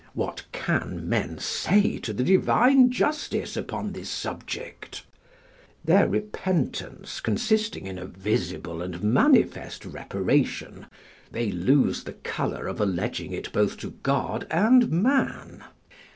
[0.15, 5.03] What can men say to the divine justice upon this subject?
[5.85, 10.87] Their repentance consisting in a visible and manifest reparation,
[11.31, 15.65] they lose the colour of alleging it both to God and man.